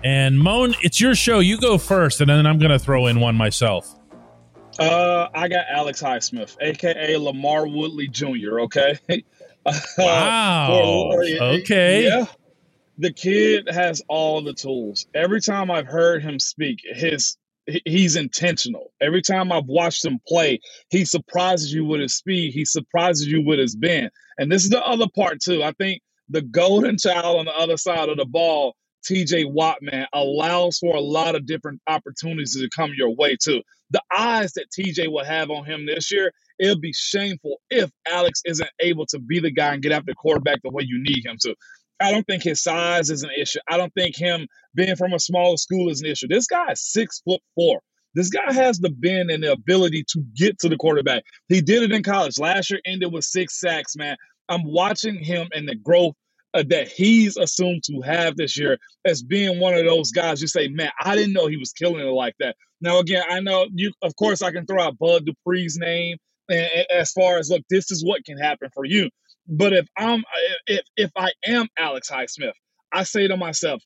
And 0.02 0.38
Mon, 0.38 0.74
it's 0.80 1.02
your 1.02 1.14
show. 1.14 1.40
You 1.40 1.60
go 1.60 1.76
first, 1.76 2.22
and 2.22 2.30
then 2.30 2.46
I'm 2.46 2.58
going 2.58 2.70
to 2.70 2.78
throw 2.78 3.06
in 3.08 3.20
one 3.20 3.36
myself. 3.36 3.94
Uh, 4.78 5.28
I 5.34 5.48
got 5.48 5.66
Alex 5.68 6.00
Highsmith, 6.00 6.56
aka 6.62 7.12
LaMarr 7.12 7.70
Woodley 7.70 8.08
Jr. 8.08 8.60
Okay. 8.60 8.98
wow. 9.98 11.10
Okay. 11.12 12.04
Yeah 12.06 12.24
the 12.98 13.12
kid 13.12 13.68
has 13.70 14.02
all 14.08 14.42
the 14.42 14.52
tools. 14.54 15.06
Every 15.14 15.40
time 15.40 15.70
I've 15.70 15.86
heard 15.86 16.22
him 16.22 16.38
speak, 16.38 16.80
his 16.84 17.36
he's 17.86 18.16
intentional. 18.16 18.92
Every 19.00 19.22
time 19.22 19.50
I've 19.50 19.66
watched 19.66 20.04
him 20.04 20.20
play, 20.28 20.60
he 20.90 21.04
surprises 21.04 21.72
you 21.72 21.84
with 21.84 22.00
his 22.00 22.14
speed. 22.16 22.52
He 22.52 22.64
surprises 22.64 23.26
you 23.26 23.42
with 23.44 23.58
his 23.58 23.74
bend. 23.76 24.10
And 24.38 24.52
this 24.52 24.64
is 24.64 24.70
the 24.70 24.84
other 24.84 25.06
part 25.14 25.40
too. 25.40 25.62
I 25.62 25.72
think 25.72 26.02
the 26.28 26.42
golden 26.42 26.98
child 26.98 27.38
on 27.40 27.46
the 27.46 27.56
other 27.56 27.76
side 27.78 28.08
of 28.10 28.18
the 28.18 28.26
ball, 28.26 28.74
TJ 29.10 29.50
Watt, 29.50 29.78
man, 29.82 30.06
allows 30.12 30.78
for 30.78 30.94
a 30.96 31.00
lot 31.00 31.34
of 31.36 31.46
different 31.46 31.80
opportunities 31.86 32.54
to 32.54 32.68
come 32.74 32.92
your 32.96 33.14
way 33.14 33.36
too. 33.42 33.62
The 33.90 34.02
eyes 34.16 34.52
that 34.54 34.66
TJ 34.78 35.10
will 35.12 35.24
have 35.24 35.50
on 35.50 35.64
him 35.66 35.86
this 35.86 36.10
year, 36.12 36.32
it'll 36.58 36.80
be 36.80 36.92
shameful 36.94 37.60
if 37.70 37.90
Alex 38.08 38.42
isn't 38.46 38.70
able 38.80 39.06
to 39.06 39.18
be 39.18 39.40
the 39.40 39.50
guy 39.50 39.74
and 39.74 39.82
get 39.82 39.92
after 39.92 40.14
quarterback 40.14 40.62
the 40.62 40.70
way 40.70 40.84
you 40.86 41.02
need 41.02 41.24
him 41.26 41.36
to. 41.42 41.52
I 42.02 42.10
don't 42.10 42.26
think 42.26 42.42
his 42.42 42.62
size 42.62 43.10
is 43.10 43.22
an 43.22 43.30
issue. 43.36 43.60
I 43.68 43.76
don't 43.76 43.92
think 43.94 44.16
him 44.16 44.46
being 44.74 44.96
from 44.96 45.12
a 45.12 45.18
smaller 45.18 45.56
school 45.56 45.90
is 45.90 46.00
an 46.02 46.08
issue. 46.08 46.28
This 46.28 46.46
guy 46.46 46.72
is 46.72 46.82
six 46.82 47.22
foot 47.24 47.40
four. 47.54 47.80
This 48.14 48.28
guy 48.28 48.52
has 48.52 48.78
the 48.78 48.90
bend 48.90 49.30
and 49.30 49.42
the 49.42 49.52
ability 49.52 50.04
to 50.10 50.22
get 50.36 50.58
to 50.60 50.68
the 50.68 50.76
quarterback. 50.76 51.22
He 51.48 51.62
did 51.62 51.82
it 51.82 51.92
in 51.92 52.02
college. 52.02 52.38
Last 52.38 52.70
year 52.70 52.80
ended 52.84 53.12
with 53.12 53.24
six 53.24 53.58
sacks, 53.58 53.96
man. 53.96 54.16
I'm 54.48 54.64
watching 54.64 55.18
him 55.18 55.48
and 55.52 55.66
the 55.66 55.76
growth 55.76 56.14
uh, 56.54 56.64
that 56.68 56.88
he's 56.88 57.38
assumed 57.38 57.82
to 57.84 58.02
have 58.02 58.36
this 58.36 58.58
year 58.58 58.78
as 59.06 59.22
being 59.22 59.60
one 59.60 59.74
of 59.74 59.86
those 59.86 60.10
guys 60.10 60.42
you 60.42 60.48
say, 60.48 60.68
man, 60.68 60.90
I 61.00 61.16
didn't 61.16 61.32
know 61.32 61.46
he 61.46 61.56
was 61.56 61.72
killing 61.72 62.06
it 62.06 62.10
like 62.10 62.34
that. 62.40 62.56
Now, 62.82 62.98
again, 62.98 63.22
I 63.30 63.40
know 63.40 63.66
you, 63.72 63.92
of 64.02 64.14
course, 64.16 64.42
I 64.42 64.50
can 64.50 64.66
throw 64.66 64.82
out 64.82 64.98
Bud 64.98 65.24
Dupree's 65.24 65.78
name 65.78 66.18
and, 66.50 66.68
as 66.94 67.12
far 67.12 67.38
as, 67.38 67.48
look, 67.48 67.62
this 67.70 67.90
is 67.90 68.04
what 68.04 68.24
can 68.24 68.36
happen 68.36 68.68
for 68.74 68.84
you. 68.84 69.08
But 69.46 69.72
if 69.72 69.88
I'm 69.96 70.22
if 70.66 70.82
if 70.96 71.10
I 71.16 71.30
am 71.46 71.68
Alex 71.78 72.10
Highsmith, 72.10 72.52
I 72.92 73.02
say 73.04 73.28
to 73.28 73.36
myself, 73.36 73.82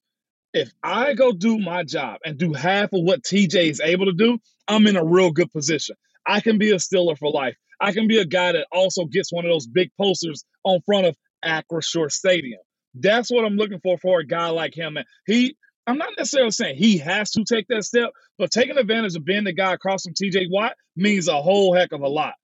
if 0.53 0.71
I 0.83 1.15
go 1.15 1.33
do 1.33 1.59
my 1.59 1.85
job 1.85 2.19
and 2.25 2.39
do 2.39 2.53
half 2.53 2.93
of 2.93 3.03
what 3.03 3.23
TJ 3.23 3.71
is 3.71 3.81
able 3.81 4.07
to 4.07 4.13
do, 4.13 4.39
I'm 4.69 4.87
in 4.87 4.97
a 4.97 5.05
real 5.05 5.31
good 5.31 5.51
position. 5.53 5.97
I 6.27 6.41
can 6.41 6.59
be 6.59 6.71
a 6.71 6.77
Steeler 6.77 7.17
for 7.17 7.31
life. 7.31 7.57
I 7.81 7.93
can 7.93 8.09
be 8.09 8.19
a 8.19 8.25
guy 8.25 8.53
that 8.53 8.67
also 8.73 9.05
gets 9.05 9.33
one 9.33 9.45
of 9.45 9.51
those 9.51 9.67
big 9.67 9.91
posters 10.01 10.45
on 10.65 10.81
front 10.87 11.07
of 11.07 11.17
Acrisure 11.45 12.11
Stadium. 12.11 12.61
That's 12.95 13.31
what 13.31 13.45
I'm 13.45 13.57
looking 13.57 13.81
for 13.81 13.99
for 13.99 14.21
a 14.21 14.27
guy 14.27 14.49
like 14.49 14.75
him. 14.75 14.97
And 14.97 15.07
he, 15.27 15.57
I'm 15.87 15.99
not 15.99 16.13
necessarily 16.17 16.51
saying 16.51 16.77
he 16.77 16.99
has 16.99 17.31
to 17.33 17.45
take 17.45 17.67
that 17.69 17.85
step, 17.85 18.11
but 18.39 18.51
taking 18.51 18.79
advantage 18.79 19.15
of 19.15 19.25
being 19.25 19.45
the 19.45 19.53
guy 19.53 19.75
across 19.75 20.05
from 20.05 20.15
TJ 20.15 20.47
Watt 20.51 20.75
means 20.97 21.29
a 21.29 21.41
whole 21.41 21.75
heck 21.75 21.93
of 21.93 22.01
a 22.01 22.09
lot. 22.09 22.35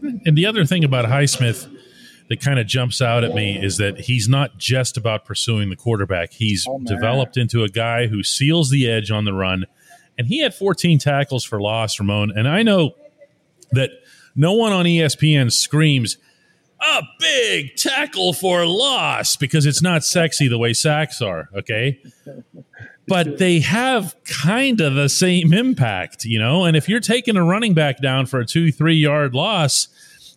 And 0.00 0.38
the 0.38 0.46
other 0.46 0.64
thing 0.64 0.84
about 0.84 1.04
Highsmith 1.06 1.68
that 2.28 2.40
kind 2.40 2.58
of 2.58 2.66
jumps 2.66 3.02
out 3.02 3.22
at 3.22 3.34
me 3.34 3.62
is 3.62 3.76
that 3.76 4.00
he's 4.00 4.28
not 4.28 4.56
just 4.56 4.96
about 4.96 5.24
pursuing 5.24 5.68
the 5.68 5.76
quarterback. 5.76 6.32
He's 6.32 6.66
oh, 6.68 6.80
developed 6.84 7.36
into 7.36 7.64
a 7.64 7.68
guy 7.68 8.06
who 8.06 8.22
seals 8.22 8.70
the 8.70 8.90
edge 8.90 9.10
on 9.10 9.24
the 9.24 9.34
run 9.34 9.66
and 10.16 10.26
he 10.26 10.40
had 10.40 10.54
14 10.54 10.98
tackles 10.98 11.44
for 11.44 11.60
loss, 11.60 11.98
Ramon. 11.98 12.32
And 12.34 12.48
I 12.48 12.62
know 12.62 12.94
that 13.72 13.90
no 14.36 14.52
one 14.52 14.72
on 14.72 14.84
ESPN 14.84 15.52
screams 15.52 16.18
a 16.80 17.02
big 17.18 17.76
tackle 17.76 18.32
for 18.32 18.66
loss 18.66 19.36
because 19.36 19.64
it's 19.66 19.82
not 19.82 20.04
sexy 20.04 20.48
the 20.48 20.58
way 20.58 20.72
sacks 20.72 21.22
are. 21.22 21.48
Okay. 21.54 22.00
But 23.06 23.36
they 23.36 23.60
have 23.60 24.16
kind 24.24 24.80
of 24.80 24.94
the 24.94 25.10
same 25.10 25.52
impact, 25.52 26.24
you 26.24 26.38
know. 26.38 26.64
And 26.64 26.74
if 26.74 26.88
you're 26.88 27.00
taking 27.00 27.36
a 27.36 27.44
running 27.44 27.74
back 27.74 28.00
down 28.00 28.24
for 28.24 28.40
a 28.40 28.46
two, 28.46 28.72
three 28.72 28.94
yard 28.94 29.34
loss, 29.34 29.88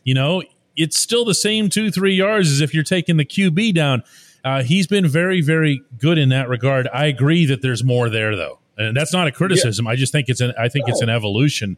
you 0.04 0.14
know, 0.14 0.44
it's 0.78 0.98
still 0.98 1.26
the 1.26 1.34
same 1.34 1.70
two, 1.70 1.92
three 1.92 2.14
yards 2.14 2.52
as 2.52 2.62
if 2.62 2.74
you're 2.74 2.84
taking 2.84 3.18
the 3.18 3.26
QB 3.26 3.74
down. 3.74 4.04
Uh, 4.46 4.64
he's 4.64 4.88
been 4.88 5.08
very, 5.08 5.42
very 5.42 5.82
good 5.98 6.18
in 6.18 6.30
that 6.30 6.48
regard. 6.48 6.88
I 6.94 7.08
agree 7.08 7.46
that 7.48 7.62
there's 7.62 7.84
more 7.84 8.10
there, 8.10 8.36
though, 8.36 8.60
and 8.78 8.96
that's 8.96 9.12
not 9.12 9.28
a 9.28 9.32
criticism. 9.32 9.86
Yeah. 9.86 9.92
I 9.92 9.96
just 9.96 10.12
think 10.14 10.30
it's 10.30 10.40
an 10.40 10.54
I 10.58 10.70
think 10.70 10.88
it's 10.88 11.02
an 11.02 11.10
evolution 11.10 11.78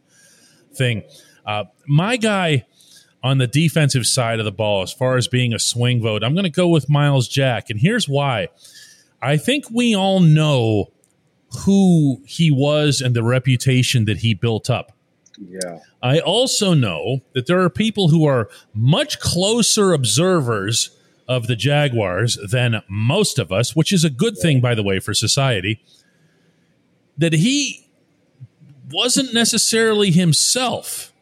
thing. 0.72 1.02
Uh, 1.44 1.64
my 1.88 2.16
guy 2.16 2.66
on 3.22 3.38
the 3.38 3.46
defensive 3.46 4.06
side 4.06 4.38
of 4.38 4.44
the 4.44 4.52
ball, 4.52 4.82
as 4.82 4.92
far 4.92 5.16
as 5.16 5.26
being 5.26 5.52
a 5.52 5.58
swing 5.58 6.00
vote, 6.00 6.22
I'm 6.22 6.34
going 6.34 6.44
to 6.44 6.50
go 6.50 6.68
with 6.68 6.88
Myles 6.88 7.26
Jack, 7.26 7.70
and 7.70 7.80
here's 7.80 8.08
why. 8.08 8.48
I 9.22 9.36
think 9.36 9.64
we 9.70 9.94
all 9.94 10.20
know 10.20 10.92
who 11.64 12.22
he 12.26 12.50
was 12.50 13.00
and 13.00 13.14
the 13.14 13.22
reputation 13.22 14.04
that 14.04 14.18
he 14.18 14.34
built 14.34 14.70
up. 14.70 14.92
Yeah. 15.40 15.78
I 16.02 16.18
also 16.18 16.74
know 16.74 17.20
that 17.34 17.46
there 17.46 17.60
are 17.60 17.70
people 17.70 18.08
who 18.08 18.26
are 18.26 18.48
much 18.74 19.20
closer 19.20 19.92
observers 19.92 20.90
of 21.26 21.46
the 21.46 21.56
Jaguars 21.56 22.38
than 22.50 22.82
most 22.88 23.38
of 23.38 23.50
us, 23.50 23.74
which 23.74 23.92
is 23.92 24.04
a 24.04 24.10
good 24.10 24.36
thing, 24.36 24.60
by 24.60 24.74
the 24.74 24.82
way, 24.82 24.98
for 24.98 25.14
society. 25.14 25.80
That 27.16 27.32
he 27.32 27.86
wasn't 28.90 29.32
necessarily 29.32 30.10
himself 30.10 31.12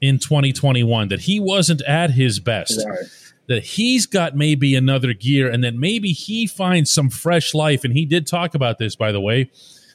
in 0.00 0.18
2021, 0.18 1.08
that 1.08 1.20
he 1.20 1.40
wasn't 1.40 1.82
at 1.82 2.10
his 2.10 2.38
best. 2.38 2.84
Right. 2.86 2.98
That 3.48 3.64
he's 3.64 4.06
got 4.06 4.36
maybe 4.36 4.74
another 4.74 5.12
gear, 5.12 5.48
and 5.48 5.64
that 5.64 5.74
maybe 5.74 6.10
he 6.10 6.46
finds 6.46 6.90
some 6.90 7.10
fresh 7.10 7.54
life. 7.54 7.84
And 7.84 7.94
he 7.94 8.04
did 8.04 8.26
talk 8.26 8.54
about 8.54 8.78
this, 8.78 8.96
by 8.96 9.12
the 9.12 9.20
way, 9.20 9.50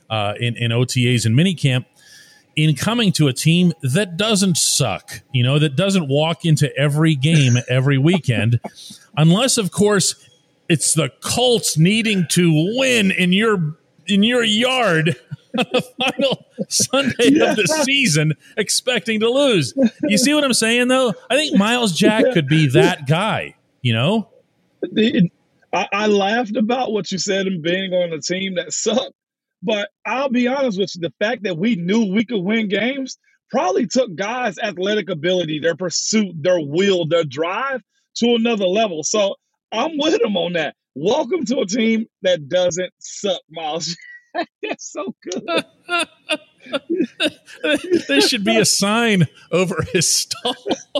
uh, 0.10 0.34
in, 0.40 0.56
in 0.56 0.72
OTAs 0.72 1.26
and 1.26 1.38
minicamp 1.38 1.86
in 2.56 2.76
coming 2.76 3.12
to 3.14 3.28
a 3.28 3.34
team 3.34 3.74
that 3.82 4.18
doesn't 4.18 4.58
suck, 4.58 5.22
you 5.32 5.44
know, 5.44 5.60
that 5.60 5.76
doesn't 5.76 6.08
walk 6.08 6.46
into 6.46 6.76
every 6.78 7.16
game 7.16 7.58
every 7.70 7.98
weekend, 7.98 8.60
unless, 9.18 9.58
of 9.58 9.72
course, 9.72 10.16
it's 10.70 10.94
the 10.94 11.10
Colts 11.22 11.78
needing 11.78 12.26
to 12.30 12.76
win 12.78 13.12
in 13.12 13.34
your 13.34 13.76
in 14.08 14.24
your 14.24 14.44
yard 14.44 15.16
on 15.58 15.66
the 15.72 15.82
final 15.82 16.46
Sunday 16.70 17.30
yeah. 17.32 17.52
of 17.52 17.58
the 17.58 17.68
season, 17.84 18.34
expecting 18.58 19.20
to 19.20 19.30
lose. 19.30 19.74
You 20.04 20.18
see 20.18 20.34
what 20.34 20.44
I'm 20.44 20.54
saying, 20.54 20.88
though? 20.88 21.14
I 21.30 21.36
think 21.36 21.58
Myles 21.58 21.94
Jack 21.94 22.26
could 22.34 22.48
be 22.48 22.68
that 22.70 23.08
guy. 23.08 23.56
You 23.82 23.94
know, 23.94 24.30
I, 25.74 25.88
I 25.92 26.08
laughed 26.08 26.56
about 26.56 26.92
what 26.92 27.12
you 27.12 27.18
said 27.18 27.48
and 27.48 27.62
being 27.62 27.94
on 27.94 28.14
a 28.14 28.20
team 28.20 28.56
that 28.56 28.74
sucked 28.74 29.14
but 29.64 29.90
I'll 30.06 30.30
be 30.30 30.48
honest 30.48 30.80
with 30.80 30.92
you, 30.96 31.02
the 31.02 31.14
fact 31.24 31.44
that 31.44 31.58
we 31.58 31.76
knew 31.76 32.14
we 32.14 32.26
could 32.26 32.42
win 32.42 32.68
games 32.68 33.18
probably 33.50 33.88
took 33.88 34.16
guys' 34.16 34.58
athletic 34.60 35.10
ability, 35.10 35.60
their 35.60 35.76
pursuit, 35.76 36.34
their 36.42 36.60
will, 36.60 37.06
their 37.08 37.24
drive 37.24 37.82
to 38.16 38.36
another 38.36 38.66
level. 38.66 39.04
So 39.04 39.36
I'm 39.72 39.98
with 39.98 40.20
them 40.22 40.38
on 40.38 40.54
that. 40.54 40.76
Welcome 40.96 41.46
to 41.46 41.60
a 41.60 41.66
team 41.66 42.06
that 42.24 42.50
doesn't 42.50 42.92
suck, 43.00 43.42
Myles. 43.50 43.96
That's 44.64 44.92
so 44.92 45.16
good. 45.24 45.66
there 48.08 48.22
should 48.22 48.44
be 48.44 48.58
a 48.58 48.66
sign 48.66 49.28
over 49.52 49.86
his 49.94 50.14
stall 50.14 50.56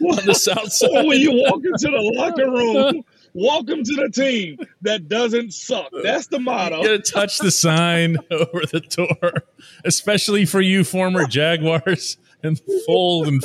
on 0.00 0.26
the 0.26 0.34
south 0.34 0.72
side. 0.72 1.06
When 1.06 1.20
you 1.20 1.32
walk 1.32 1.64
into 1.64 1.90
the 1.90 2.12
locker 2.16 2.50
room, 2.50 3.04
Welcome 3.34 3.82
to 3.82 3.94
the 3.94 4.10
team 4.10 4.58
that 4.82 5.08
doesn't 5.08 5.54
suck. 5.54 5.86
Uh, 5.86 6.02
That's 6.02 6.26
the 6.26 6.38
motto. 6.38 6.82
You 6.82 6.98
gotta 6.98 6.98
touch 6.98 7.38
the 7.38 7.50
sign 7.50 8.18
over 8.30 8.66
the 8.70 8.80
door, 8.80 9.44
especially 9.86 10.44
for 10.44 10.60
you 10.60 10.84
former 10.84 11.26
Jaguars 11.26 12.18
and 12.42 12.60
full 12.84 13.24
and, 13.24 13.42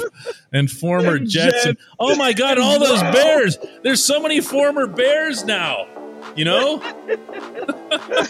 and 0.51 0.69
former 0.69 1.15
and 1.15 1.29
Jets. 1.29 1.65
And, 1.65 1.77
oh 1.99 2.17
my 2.17 2.33
God, 2.33 2.57
all 2.57 2.79
those 2.79 3.01
Bears. 3.01 3.57
There's 3.83 4.03
so 4.03 4.19
many 4.19 4.41
former 4.41 4.87
Bears 4.87 5.45
now. 5.45 5.87
You 6.35 6.43
know? 6.45 6.79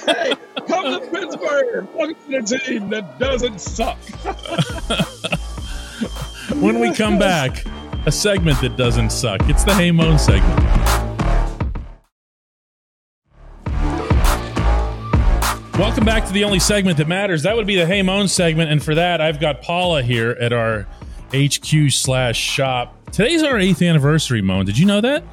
hey, 0.06 0.36
come 0.68 0.86
to 0.86 1.08
Pittsburgh. 1.12 1.88
Welcome 1.96 2.16
to 2.30 2.42
the 2.42 2.60
team 2.66 2.90
that 2.90 3.18
doesn't 3.18 3.60
suck. 3.60 3.98
when 6.62 6.80
we 6.80 6.94
come 6.94 7.18
back, 7.18 7.66
a 8.06 8.12
segment 8.12 8.62
that 8.62 8.78
doesn't 8.78 9.10
suck. 9.10 9.42
It's 9.50 9.64
the 9.64 9.74
Hey 9.74 9.90
Mon 9.90 10.20
segment. 10.20 11.07
Welcome 15.78 16.06
back 16.06 16.26
to 16.26 16.34
the 16.34 16.44
only 16.44 16.58
segment 16.58 16.98
that 16.98 17.08
matters. 17.08 17.44
That 17.44 17.56
would 17.56 17.68
be 17.68 17.76
the 17.76 17.86
Hey 17.86 18.02
Mon 18.02 18.28
segment. 18.28 18.72
And 18.72 18.84
for 18.84 18.96
that, 18.96 19.22
I've 19.22 19.40
got 19.40 19.62
Paula 19.62 20.02
here 20.02 20.32
at 20.42 20.52
our 20.52 20.88
HQ 21.32 21.92
slash 21.92 22.36
shop. 22.36 22.98
Today's 23.12 23.44
our 23.44 23.60
eighth 23.60 23.84
anniversary, 23.84 24.42
Mon. 24.42 24.66
Did 24.66 24.80
you 24.80 24.88
know 24.88 25.02
that? 25.02 25.24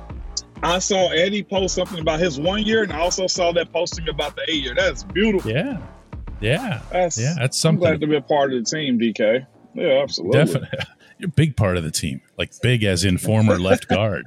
I 0.63 0.81
saw 0.81 1.11
Eddie 1.13 1.43
post 1.43 1.75
something 1.75 1.99
about 1.99 2.21
his 2.21 2.39
one 2.39 2.63
year, 2.63 2.83
and 2.83 2.93
I 2.93 2.99
also 2.99 3.27
saw 3.27 3.53
that 3.53 3.73
posting 3.73 4.07
about 4.11 4.37
the 4.37 4.43
eight 4.47 4.63
year. 4.63 4.75
That's 4.75 5.03
beautiful. 5.03 5.51
Yeah. 5.51 5.79
Yeah. 6.43 6.83
That's, 6.93 7.19
yeah, 7.19 7.35
that's 7.39 7.59
something. 7.59 7.83
I'm 7.83 7.93
glad 7.93 8.01
to 8.03 8.07
be 8.07 8.17
a 8.17 8.21
part 8.21 8.53
of 8.53 8.63
the 8.63 8.71
team, 8.71 8.99
DK. 8.99 9.47
Yeah, 9.73 10.03
absolutely. 10.03 10.39
Definitely. 10.39 10.79
You're 11.21 11.29
a 11.29 11.33
big 11.33 11.57
part 11.57 11.79
of 11.79 11.85
the 11.85 11.91
team, 11.91 12.21
like 12.37 12.53
big 12.61 12.85
as 12.85 13.03
in 13.03 13.17
former 13.17 13.59
left 13.59 13.89
guard. 13.89 14.27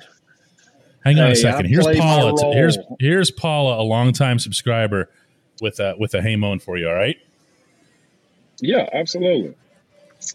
Hang 1.04 1.20
on 1.20 1.28
hey, 1.28 1.34
a 1.34 1.36
second. 1.36 1.68
Here's 1.68 1.86
Paula. 1.86 2.56
Here's 2.56 2.78
here's 3.00 3.30
Paula, 3.30 3.80
a 3.80 3.86
longtime 3.86 4.40
subscriber 4.40 5.12
with 5.62 5.80
a 5.80 5.96
with 5.98 6.14
a 6.14 6.22
hey 6.22 6.36
Mon 6.36 6.60
for 6.60 6.78
you. 6.78 6.88
All 6.88 6.96
right. 6.96 7.18
Yeah, 8.60 8.88
absolutely. 8.92 9.56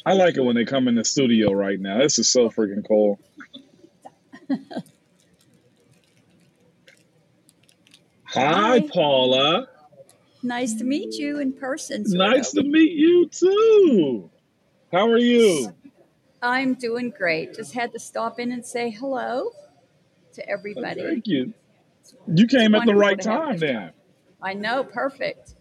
I 0.06 0.12
like 0.12 0.36
it 0.36 0.40
when 0.42 0.54
they 0.54 0.64
come 0.64 0.88
in 0.88 0.94
the 0.94 1.04
studio 1.04 1.52
right 1.52 1.78
now. 1.78 1.98
This 1.98 2.18
is 2.18 2.30
so 2.30 2.50
freaking 2.50 2.86
cool. 2.86 3.18
Hi, 8.24 8.80
Paula. 8.80 9.68
Nice 10.42 10.74
to 10.74 10.84
meet 10.84 11.14
you 11.14 11.38
in 11.38 11.52
person. 11.52 12.04
Nice 12.06 12.56
of. 12.56 12.62
to 12.64 12.68
meet 12.68 12.92
you 12.92 13.28
too. 13.28 14.30
How 14.90 15.10
are 15.10 15.18
you? 15.18 15.74
I'm 16.40 16.74
doing 16.74 17.12
great. 17.16 17.54
Just 17.54 17.74
had 17.74 17.92
to 17.92 17.98
stop 17.98 18.40
in 18.40 18.50
and 18.50 18.64
say 18.64 18.90
hello 18.90 19.50
to 20.34 20.48
everybody. 20.48 21.02
Thank 21.02 21.26
you. 21.26 21.54
You 22.26 22.46
came 22.46 22.74
at 22.74 22.86
the 22.86 22.94
right 22.94 23.20
time 23.20 23.58
then. 23.58 23.92
I 24.42 24.54
know, 24.54 24.82
perfect. 24.84 25.54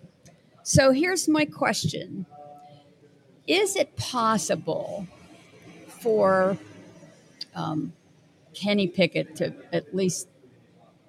So 0.64 0.92
here's 0.92 1.28
my 1.28 1.46
question 1.46 2.26
Is 3.48 3.76
it 3.76 3.96
possible 3.96 5.08
for 5.88 6.58
um, 7.56 7.94
Kenny 8.54 8.88
Pickett 8.88 9.36
to 9.38 9.54
at 9.72 9.96
least 9.96 10.28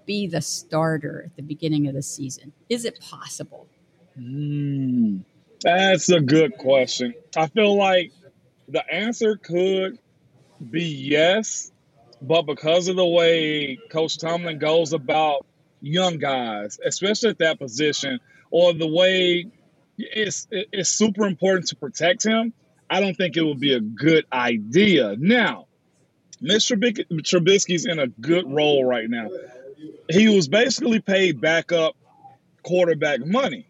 be 0.04 0.26
the 0.26 0.40
starter 0.40 1.24
at 1.26 1.36
the 1.36 1.42
beginning 1.42 1.86
of 1.88 1.94
the 1.94 2.02
season? 2.02 2.52
Is 2.68 2.84
it 2.84 3.00
possible? 3.00 3.66
Mm, 4.18 5.24
that's 5.62 6.10
a 6.10 6.20
good 6.20 6.58
question. 6.58 7.14
I 7.36 7.46
feel 7.46 7.76
like 7.76 8.12
the 8.68 8.88
answer 8.92 9.36
could 9.36 9.98
be 10.70 10.84
yes, 10.84 11.72
but 12.20 12.42
because 12.42 12.88
of 12.88 12.96
the 12.96 13.06
way 13.06 13.78
Coach 13.90 14.18
Tomlin 14.18 14.58
goes 14.58 14.92
about 14.92 15.46
young 15.82 16.18
guys, 16.18 16.78
especially 16.84 17.30
at 17.30 17.38
that 17.38 17.58
position, 17.58 18.20
or 18.50 18.72
the 18.72 18.86
way 18.86 19.46
it's 19.98 20.46
it's 20.50 20.88
super 20.88 21.26
important 21.26 21.68
to 21.68 21.76
protect 21.76 22.24
him. 22.24 22.54
I 22.88 23.00
don't 23.00 23.14
think 23.14 23.36
it 23.36 23.42
would 23.42 23.60
be 23.60 23.74
a 23.74 23.80
good 23.80 24.26
idea. 24.32 25.16
Now, 25.18 25.66
Mr. 26.42 26.76
Trubisky's 27.22 27.86
in 27.86 27.98
a 27.98 28.06
good 28.06 28.50
role 28.50 28.84
right 28.84 29.08
now. 29.08 29.28
He 30.10 30.34
was 30.34 30.48
basically 30.48 31.00
paid 31.00 31.40
backup 31.40 31.96
quarterback 32.62 33.24
money. 33.24 33.66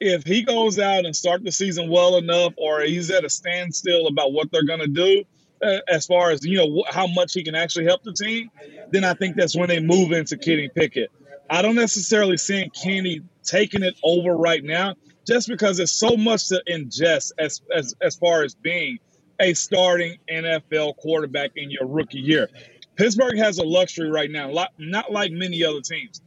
If 0.00 0.24
he 0.24 0.42
goes 0.42 0.78
out 0.78 1.04
and 1.04 1.14
start 1.14 1.42
the 1.42 1.50
season 1.50 1.90
well 1.90 2.16
enough, 2.16 2.54
or 2.56 2.82
he's 2.82 3.10
at 3.10 3.24
a 3.24 3.30
standstill 3.30 4.06
about 4.06 4.32
what 4.32 4.50
they're 4.50 4.64
going 4.64 4.80
to 4.80 4.86
do, 4.86 5.24
uh, 5.60 5.78
as 5.88 6.06
far 6.06 6.30
as 6.30 6.44
you 6.44 6.56
know 6.56 6.84
how 6.88 7.06
much 7.08 7.34
he 7.34 7.42
can 7.42 7.54
actually 7.54 7.84
help 7.84 8.02
the 8.04 8.12
team, 8.12 8.50
then 8.90 9.04
I 9.04 9.14
think 9.14 9.36
that's 9.36 9.56
when 9.56 9.68
they 9.68 9.80
move 9.80 10.12
into 10.12 10.36
Kenny 10.36 10.68
Pickett. 10.68 11.10
I 11.50 11.62
don't 11.62 11.76
necessarily 11.76 12.36
see 12.36 12.70
Kenny 12.70 13.22
taking 13.42 13.82
it 13.82 13.98
over 14.02 14.34
right 14.36 14.62
now, 14.62 14.94
just 15.26 15.48
because 15.48 15.78
there's 15.78 15.92
so 15.92 16.16
much 16.16 16.48
to 16.48 16.62
ingest 16.70 17.32
as 17.38 17.62
as 17.74 17.94
as 18.02 18.16
far 18.16 18.42
as 18.44 18.54
being 18.54 18.98
a 19.40 19.54
starting 19.54 20.18
NFL 20.30 20.96
quarterback 20.96 21.52
in 21.56 21.70
your 21.70 21.86
rookie 21.86 22.18
year. 22.20 22.48
Pittsburgh 22.96 23.38
has 23.38 23.58
a 23.58 23.64
luxury 23.64 24.10
right 24.10 24.30
now, 24.30 24.50
not 24.78 25.12
like 25.12 25.30
many 25.32 25.64
other 25.64 25.80
teams. 25.80 26.20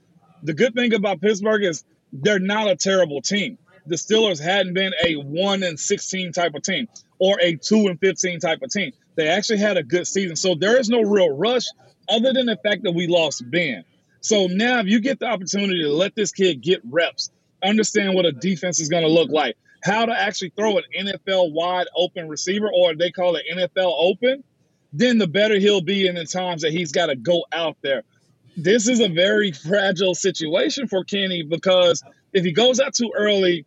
The 0.43 0.53
good 0.53 0.73
thing 0.73 0.93
about 0.93 1.21
Pittsburgh 1.21 1.63
is 1.63 1.83
they're 2.13 2.39
not 2.39 2.69
a 2.69 2.75
terrible 2.75 3.21
team. 3.21 3.57
the 3.85 3.95
Steelers 3.95 4.41
hadn't 4.41 4.73
been 4.73 4.93
a 5.03 5.15
one 5.15 5.63
and 5.63 5.79
sixteen 5.79 6.31
type 6.31 6.55
of 6.55 6.63
team 6.63 6.87
or 7.19 7.39
a 7.41 7.55
two 7.55 7.87
and 7.87 7.99
fifteen 7.99 8.39
type 8.39 8.61
of 8.61 8.71
team. 8.71 8.91
They 9.15 9.27
actually 9.27 9.59
had 9.59 9.77
a 9.77 9.83
good 9.83 10.07
season, 10.07 10.35
so 10.35 10.55
there 10.55 10.79
is 10.79 10.89
no 10.89 11.01
real 11.01 11.29
rush 11.29 11.65
other 12.09 12.33
than 12.33 12.45
the 12.47 12.57
fact 12.63 12.83
that 12.83 12.93
we 12.93 13.07
lost 13.07 13.43
Ben. 13.51 13.83
So 14.21 14.47
now, 14.47 14.79
if 14.79 14.87
you 14.87 14.99
get 14.99 15.19
the 15.19 15.25
opportunity 15.25 15.81
to 15.83 15.91
let 15.91 16.15
this 16.15 16.31
kid 16.31 16.61
get 16.61 16.81
reps, 16.89 17.31
understand 17.63 18.15
what 18.15 18.25
a 18.25 18.31
defense 18.31 18.79
is 18.79 18.87
going 18.87 19.03
to 19.03 19.09
look 19.09 19.29
like, 19.31 19.57
how 19.83 20.05
to 20.05 20.13
actually 20.13 20.51
throw 20.55 20.77
an 20.77 20.83
NFL 20.99 21.53
wide 21.53 21.87
open 21.95 22.29
receiver, 22.29 22.69
or 22.73 22.95
they 22.95 23.11
call 23.11 23.35
it 23.35 23.43
NFL 23.51 23.93
open, 23.97 24.43
then 24.93 25.17
the 25.17 25.27
better 25.27 25.57
he'll 25.57 25.81
be 25.81 26.07
in 26.07 26.15
the 26.15 26.25
times 26.25 26.61
that 26.61 26.71
he's 26.71 26.91
got 26.91 27.07
to 27.07 27.15
go 27.15 27.45
out 27.51 27.77
there. 27.81 28.03
This 28.55 28.87
is 28.87 28.99
a 28.99 29.09
very 29.09 29.51
fragile 29.67 30.13
situation 30.13 30.87
for 30.87 31.03
Kenny 31.03 31.43
because 31.43 32.03
if 32.33 32.43
he 32.45 32.51
goes 32.51 32.79
out 32.79 32.93
too 32.93 33.11
early 33.17 33.65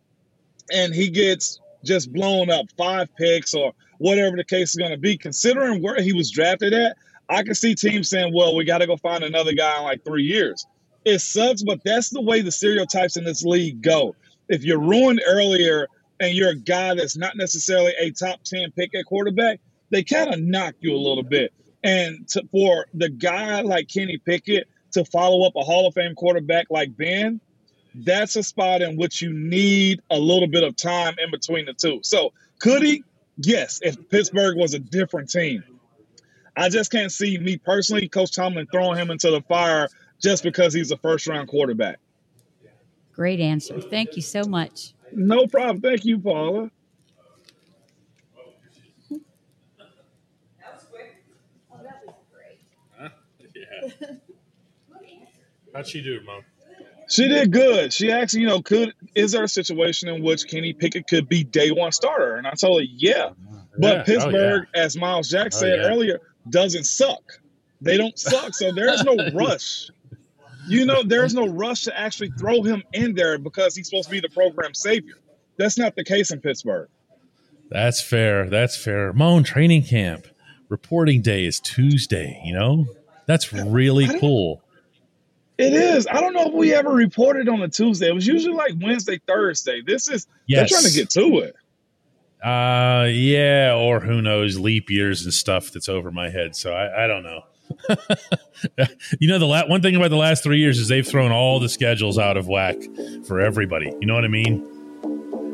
and 0.71 0.93
he 0.93 1.09
gets 1.09 1.59
just 1.83 2.11
blown 2.11 2.49
up 2.49 2.67
five 2.77 3.13
picks 3.15 3.53
or 3.53 3.73
whatever 3.97 4.37
the 4.37 4.43
case 4.43 4.71
is 4.71 4.75
going 4.75 4.91
to 4.91 4.97
be, 4.97 5.17
considering 5.17 5.81
where 5.81 6.01
he 6.01 6.13
was 6.13 6.31
drafted 6.31 6.73
at, 6.73 6.97
I 7.29 7.43
can 7.43 7.55
see 7.55 7.75
teams 7.75 8.09
saying, 8.09 8.33
well, 8.33 8.55
we 8.55 8.65
got 8.65 8.79
to 8.79 8.87
go 8.87 8.97
find 8.97 9.23
another 9.23 9.53
guy 9.53 9.77
in 9.77 9.83
like 9.83 10.03
three 10.03 10.23
years. 10.23 10.65
It 11.03 11.19
sucks, 11.19 11.63
but 11.63 11.83
that's 11.83 12.09
the 12.09 12.21
way 12.21 12.41
the 12.41 12.51
stereotypes 12.51 13.17
in 13.17 13.23
this 13.23 13.43
league 13.43 13.81
go. 13.81 14.15
If 14.49 14.63
you're 14.63 14.79
ruined 14.79 15.21
earlier 15.25 15.87
and 16.19 16.33
you're 16.33 16.49
a 16.49 16.55
guy 16.55 16.95
that's 16.95 17.17
not 17.17 17.35
necessarily 17.35 17.93
a 17.99 18.11
top 18.11 18.43
10 18.43 18.71
pick 18.71 18.95
at 18.95 19.05
quarterback, 19.05 19.59
they 19.91 20.03
kind 20.03 20.33
of 20.33 20.39
knock 20.39 20.75
you 20.79 20.95
a 20.95 20.97
little 20.97 21.23
bit. 21.23 21.53
And 21.83 22.27
to, 22.29 22.43
for 22.51 22.87
the 22.93 23.09
guy 23.09 23.61
like 23.61 23.87
Kenny 23.87 24.17
Pickett 24.17 24.67
to 24.93 25.05
follow 25.05 25.45
up 25.45 25.53
a 25.55 25.63
Hall 25.63 25.87
of 25.87 25.93
Fame 25.93 26.15
quarterback 26.15 26.67
like 26.69 26.95
Ben, 26.97 27.39
that's 27.93 28.35
a 28.35 28.43
spot 28.43 28.81
in 28.81 28.97
which 28.97 29.21
you 29.21 29.31
need 29.31 30.01
a 30.09 30.17
little 30.17 30.47
bit 30.47 30.63
of 30.63 30.75
time 30.75 31.15
in 31.23 31.31
between 31.31 31.65
the 31.65 31.73
two. 31.73 31.99
So 32.03 32.33
could 32.59 32.81
he? 32.81 33.03
Yes, 33.37 33.79
if 33.83 34.09
Pittsburgh 34.09 34.57
was 34.57 34.73
a 34.73 34.79
different 34.79 35.29
team. 35.29 35.63
I 36.57 36.69
just 36.69 36.91
can't 36.91 37.11
see 37.11 37.37
me 37.37 37.57
personally, 37.57 38.07
Coach 38.07 38.31
Tomlin 38.31 38.67
throwing 38.71 38.97
him 38.97 39.11
into 39.11 39.29
the 39.31 39.41
fire 39.41 39.89
just 40.21 40.43
because 40.43 40.73
he's 40.73 40.91
a 40.91 40.97
first 40.97 41.27
round 41.27 41.47
quarterback. 41.49 41.99
Great 43.13 43.39
answer. 43.39 43.79
Thank 43.79 44.15
you 44.15 44.21
so 44.21 44.43
much. 44.43 44.93
No 45.11 45.47
problem. 45.47 45.81
Thank 45.81 46.05
you, 46.05 46.19
Paula. 46.19 46.69
How'd 55.73 55.87
she 55.87 56.01
do, 56.01 56.19
Mom? 56.25 56.41
She 57.09 57.27
did 57.27 57.51
good. 57.51 57.93
She 57.93 58.11
actually, 58.11 58.41
you 58.41 58.47
know, 58.47 58.61
could 58.61 58.93
is 59.13 59.31
there 59.33 59.43
a 59.43 59.47
situation 59.47 60.09
in 60.09 60.23
which 60.23 60.47
Kenny 60.47 60.73
Pickett 60.73 61.07
could 61.07 61.29
be 61.29 61.43
day 61.43 61.69
one 61.71 61.91
starter? 61.91 62.35
And 62.37 62.47
I 62.47 62.51
told 62.51 62.81
her, 62.81 62.87
yeah. 62.89 63.29
Oh, 63.29 63.61
but 63.77 63.83
oh, 63.83 63.93
Yeah. 63.95 63.99
Oh, 63.99 64.03
Pittsburgh, 64.05 64.67
yeah. 64.73 64.81
as 64.83 64.97
Myles 64.97 65.29
Jack 65.29 65.47
Oh, 65.53 65.57
said 65.57 65.79
yeah. 65.79 65.87
earlier, 65.87 66.19
doesn't 66.49 66.85
suck. 66.85 67.23
They 67.81 67.97
don't 67.97 68.17
suck. 68.17 68.53
So 68.53 68.71
there's 68.71 69.03
no 69.03 69.15
rush. 69.33 69.89
You 70.67 70.85
know, 70.85 71.03
there's 71.03 71.33
no 71.33 71.47
rush 71.47 71.83
to 71.83 71.97
actually 71.99 72.31
throw 72.39 72.63
him 72.63 72.83
in 72.93 73.13
there 73.13 73.37
because 73.37 73.75
he's 73.75 73.87
supposed 73.87 74.05
to 74.09 74.11
be 74.11 74.19
the 74.19 74.29
program 74.29 74.73
savior. 74.73 75.15
That's 75.57 75.77
not 75.77 75.95
the 75.95 76.03
case 76.03 76.31
in 76.31 76.41
Pittsburgh. 76.41 76.89
That's 77.69 78.01
fair. 78.01 78.49
That's 78.49 78.75
fair. 78.77 79.13
Mon 79.13 79.43
training 79.43 79.83
camp 79.83 80.27
reporting 80.69 81.21
day 81.21 81.45
is 81.45 81.59
Tuesday. 81.59 82.41
You 82.43 82.53
know, 82.53 82.85
that's 83.27 83.53
really 83.53 84.07
cool. 84.19 84.61
It 85.57 85.73
is. 85.73 86.05
I 86.07 86.19
don't 86.19 86.33
know 86.33 86.47
if 86.47 86.53
we 86.53 86.73
ever 86.73 86.89
reported 86.91 87.47
on 87.47 87.61
a 87.61 87.69
Tuesday. 87.69 88.07
It 88.09 88.13
was 88.13 88.27
usually 88.27 88.55
like 88.55 88.73
Wednesday, 88.81 89.21
Thursday. 89.25 89.81
This 89.85 90.09
is 90.09 90.27
Yes. 90.47 90.69
they're 90.71 90.79
trying 90.79 90.91
to 90.91 90.95
get 90.97 91.09
to 91.11 91.39
it. 91.39 91.55
Uh, 92.45 93.05
yeah, 93.05 93.73
or 93.75 93.99
who 93.99 94.21
knows, 94.21 94.59
leap 94.59 94.91
years 94.91 95.23
and 95.23 95.33
stuff 95.33 95.71
that's 95.71 95.89
over 95.89 96.11
my 96.11 96.29
head. 96.29 96.55
So 96.55 96.73
I, 96.73 97.05
I 97.05 97.07
don't 97.07 97.23
know. 97.23 97.43
you 99.19 99.27
know, 99.27 99.39
the 99.39 99.47
la- 99.47 99.65
one 99.65 99.81
thing 99.81 99.95
about 99.95 100.11
the 100.11 100.15
last 100.15 100.43
three 100.43 100.59
years 100.59 100.77
is 100.77 100.87
they've 100.87 101.07
thrown 101.07 101.31
all 101.31 101.59
the 101.59 101.69
schedules 101.69 102.19
out 102.19 102.37
of 102.37 102.47
whack 102.47 102.75
for 103.25 103.41
everybody. 103.41 103.91
You 103.99 104.05
know 104.05 104.13
what 104.13 104.25
I 104.25 104.27
mean? 104.27 104.63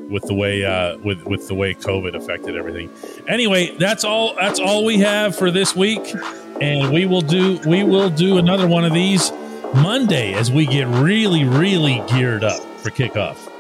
With 0.10 0.24
the 0.24 0.34
way 0.34 0.66
uh, 0.66 0.98
with 0.98 1.24
with 1.24 1.48
the 1.48 1.56
way 1.56 1.74
COVID 1.74 2.14
affected 2.14 2.58
everything. 2.58 2.90
Anyway, 3.26 3.74
that's 3.78 4.04
all. 4.04 4.36
That's 4.36 4.60
all 4.60 4.84
we 4.84 4.98
have 4.98 5.34
for 5.34 5.50
this 5.50 5.74
week, 5.74 6.14
and 6.60 6.92
we 6.92 7.06
will 7.06 7.22
do 7.22 7.58
we 7.66 7.86
will 7.86 8.10
do 8.10 8.38
another 8.38 8.68
one 8.68 8.84
of 8.84 8.94
these 8.94 9.32
Monday 9.74 10.34
as 10.34 10.52
we 10.52 10.66
get 10.66 10.88
really 10.88 11.46
really 11.46 12.04
geared 12.10 12.44
up 12.44 12.62
for 12.80 12.90
kickoff. 12.90 13.51